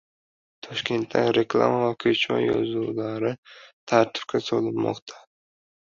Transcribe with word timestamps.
Toshkentda 0.67 1.19
reklama 1.37 1.83
va 1.83 1.91
ko‘cha 2.05 2.39
yozuvlari 2.45 3.35
tartibga 3.93 4.43
solinmoqda 4.47 5.25